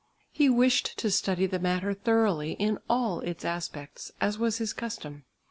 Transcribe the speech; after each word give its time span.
He 0.31 0.49
wished 0.49 0.97
to 0.97 1.11
study 1.11 1.45
the 1.45 1.59
matter 1.59 1.93
thoroughly 1.93 2.53
in 2.53 2.79
all 2.89 3.19
its 3.19 3.45
aspects, 3.45 4.11
as 4.19 4.39
was 4.39 4.57
his 4.57 4.73
custom. 4.73 5.25